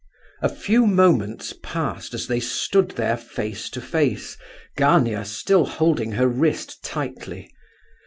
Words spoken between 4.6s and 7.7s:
Gania still holding her wrist tightly.